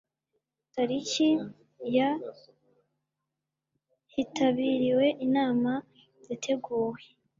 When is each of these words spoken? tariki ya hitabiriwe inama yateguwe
tariki 0.73 1.29
ya 1.95 2.09
hitabiriwe 4.13 5.05
inama 5.25 5.71
yateguwe 6.29 6.99